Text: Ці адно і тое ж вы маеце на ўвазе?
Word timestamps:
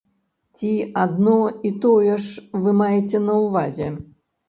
Ці 0.59 0.71
адно 1.03 1.35
і 1.71 1.73
тое 1.85 2.17
ж 2.25 2.65
вы 2.65 2.77
маеце 2.83 3.25
на 3.31 3.41
ўвазе? 3.47 3.97